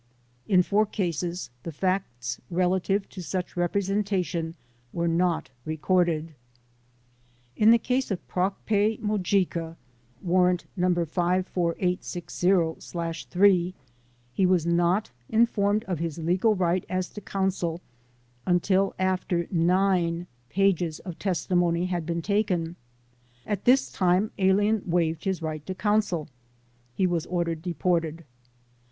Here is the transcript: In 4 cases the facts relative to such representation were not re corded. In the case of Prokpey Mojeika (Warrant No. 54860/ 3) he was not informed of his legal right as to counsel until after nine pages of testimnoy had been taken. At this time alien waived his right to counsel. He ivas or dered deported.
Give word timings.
In 0.47 0.63
4 0.63 0.87
cases 0.87 1.51
the 1.61 1.71
facts 1.71 2.41
relative 2.49 3.07
to 3.09 3.21
such 3.21 3.55
representation 3.55 4.55
were 4.91 5.07
not 5.07 5.51
re 5.63 5.77
corded. 5.77 6.33
In 7.55 7.69
the 7.69 7.77
case 7.77 8.09
of 8.09 8.27
Prokpey 8.27 8.99
Mojeika 8.99 9.75
(Warrant 10.23 10.65
No. 10.75 10.89
54860/ 10.89 13.27
3) 13.27 13.73
he 14.33 14.45
was 14.47 14.65
not 14.65 15.11
informed 15.29 15.83
of 15.83 15.99
his 15.99 16.17
legal 16.17 16.55
right 16.55 16.83
as 16.89 17.07
to 17.09 17.21
counsel 17.21 17.79
until 18.47 18.95
after 18.97 19.45
nine 19.51 20.25
pages 20.49 20.97
of 21.01 21.19
testimnoy 21.19 21.85
had 21.87 22.07
been 22.07 22.23
taken. 22.23 22.75
At 23.45 23.65
this 23.65 23.91
time 23.91 24.31
alien 24.39 24.81
waived 24.87 25.25
his 25.25 25.43
right 25.43 25.63
to 25.67 25.75
counsel. 25.75 26.27
He 26.95 27.05
ivas 27.05 27.27
or 27.27 27.45
dered 27.45 27.61
deported. 27.61 28.25